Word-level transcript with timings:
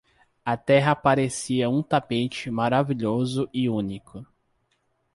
A 0.43 0.57
terra 0.57 0.95
parecia 0.95 1.69
um 1.69 1.83
tapete 1.83 2.49
maravilhoso 2.49 3.47
e 3.53 3.69
único. 3.69 4.25